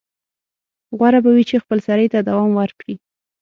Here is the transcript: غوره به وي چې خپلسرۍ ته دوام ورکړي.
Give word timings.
غوره 0.97 1.19
به 1.23 1.31
وي 1.35 1.43
چې 1.49 1.61
خپلسرۍ 1.63 2.07
ته 2.13 2.19
دوام 2.27 2.51
ورکړي. 2.55 2.95